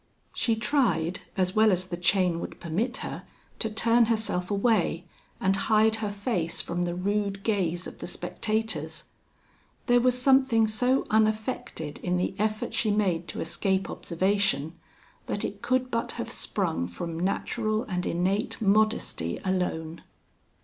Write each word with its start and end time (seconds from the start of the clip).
She 0.33 0.55
tried, 0.55 1.19
as 1.37 1.55
well 1.55 1.71
as 1.71 1.85
the 1.85 1.95
chain 1.95 2.39
would 2.39 2.59
permit 2.59 2.97
her, 3.05 3.21
to 3.59 3.69
turn 3.69 4.05
herself 4.05 4.49
away, 4.49 5.05
and 5.39 5.55
hide 5.55 5.97
her 5.97 6.09
face 6.09 6.59
from 6.59 6.85
the 6.85 6.95
rude 6.95 7.43
gaze 7.43 7.85
of 7.85 7.99
the 7.99 8.07
spectators. 8.07 9.03
There 9.85 10.01
was 10.01 10.19
something 10.19 10.67
so 10.67 11.05
unaffected 11.11 11.99
in 11.99 12.17
the 12.17 12.33
effort 12.39 12.73
she 12.73 12.89
made 12.89 13.27
to 13.27 13.41
escape 13.41 13.91
observation, 13.91 14.73
that 15.27 15.45
it 15.45 15.61
could 15.61 15.91
but 15.91 16.13
have 16.13 16.31
sprung 16.31 16.87
from 16.87 17.19
natural 17.19 17.83
and 17.83 18.03
innate 18.03 18.59
modesty 18.59 19.39
alone. 19.45 20.01